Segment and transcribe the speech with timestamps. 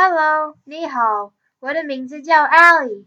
[0.00, 3.04] Hello，你好，我的名字叫 Ally。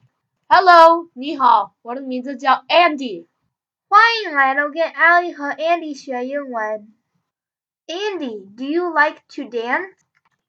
[0.49, 3.27] Hello，你好，我的名字叫 Andy。
[3.87, 6.93] 欢迎来到跟 Ally 和 Andy 学英文。
[7.87, 9.93] Andy，do you like to dance?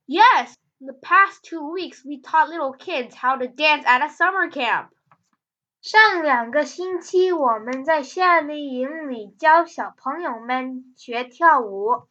[0.08, 0.54] Yes.
[0.80, 4.50] In the past two weeks, we taught little kids how to dance at a summer
[4.50, 4.88] camp.
[5.80, 12.08] 上两个星期，我们在夏令营里教小朋友们学跳舞。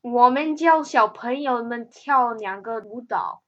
[0.00, 3.42] 我们教小朋友们跳两个舞蹈。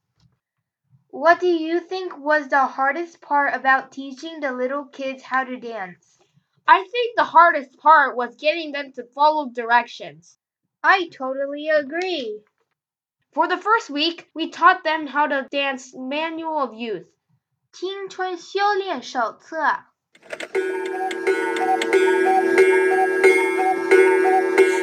[1.11, 5.57] What do you think was the hardest part about teaching the little kids how to
[5.57, 6.19] dance?
[6.65, 10.37] I think the hardest part was getting them to follow directions.
[10.83, 12.43] I totally agree.
[13.33, 17.07] For the first week, we taught them how to dance Manual of Youth.
[17.73, 19.85] 青春修炼手册。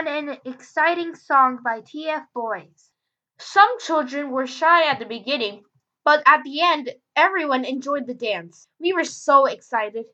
[0.00, 2.22] on an exciting song by T.F.
[2.34, 2.90] Boys.
[3.38, 5.62] Some children were shy at the beginning,
[6.06, 8.66] but at the end, everyone enjoyed the dance.
[8.80, 10.06] We were so excited.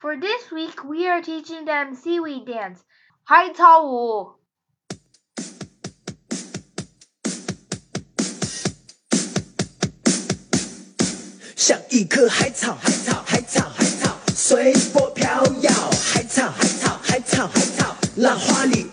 [0.00, 2.82] For this week, we are teaching them seaweed dance,
[3.22, 4.34] Hai Cao Wu.
[17.38, 18.91] Like 浪花里。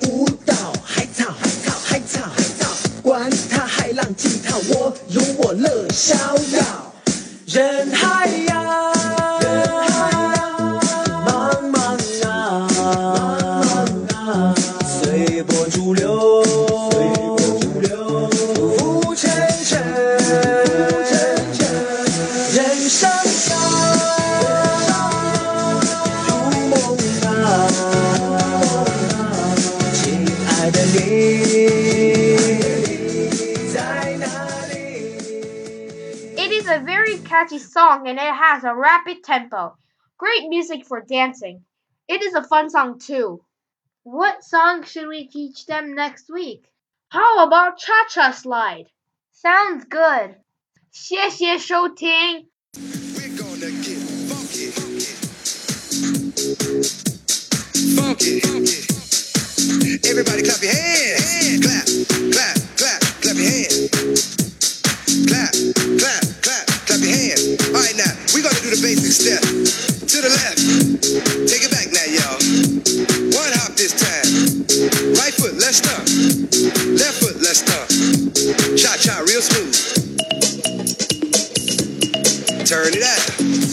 [4.70, 6.64] 我有我乐逍遥。
[7.48, 8.94] 人海呀，
[9.42, 9.48] 人
[9.82, 10.38] 海呀，
[11.26, 11.28] 茫
[11.72, 11.76] 茫
[12.28, 12.78] 啊，茫
[13.66, 14.54] 茫啊，
[15.02, 16.44] 随波逐流，
[16.92, 19.32] 随波逐流，浮，浮沉
[19.66, 19.82] 沉。
[22.54, 22.58] 人
[22.88, 23.54] 生啊，
[26.28, 26.30] 如
[26.70, 26.74] 梦
[27.26, 27.28] 啊，
[29.94, 29.98] 亲
[30.48, 30.98] 爱的你
[36.69, 39.77] a very catchy song and it has a rapid tempo.
[40.19, 41.65] Great music for dancing.
[42.07, 43.43] It is a fun song too.
[44.03, 46.67] What song should we teach them next week?
[47.09, 48.87] How about Cha Cha Slide?
[49.33, 50.37] Sounds good.
[50.93, 52.47] 谢谢收听。
[52.77, 53.99] We're gonna get
[54.29, 54.71] funky.
[57.97, 58.41] Funky.
[60.09, 61.65] Everybody clap your hands.
[61.65, 62.08] Clap, clap, clap,
[78.34, 79.74] Cha cha, real smooth.
[82.66, 83.69] Turn it out.